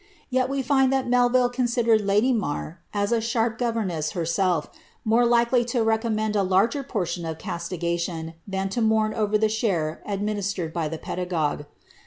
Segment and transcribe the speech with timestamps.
[0.31, 4.67] Yet we find that Melville considered lady Marr as a sharp governess herself,
[5.05, 9.47] more likely to recom mend a larger portion of castigation than to mourn over the
[9.47, 11.65] share ad ministered by the pedagogue.